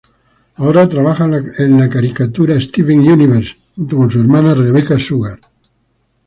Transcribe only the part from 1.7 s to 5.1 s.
la caricatura Steven Universe junto con su hermana Rebecca